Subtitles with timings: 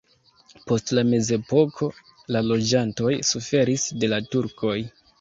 [0.71, 1.91] Post la mezepoko
[2.37, 4.79] la loĝantoj suferis de la turkoj.